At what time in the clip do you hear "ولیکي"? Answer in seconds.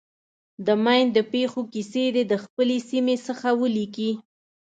3.61-4.11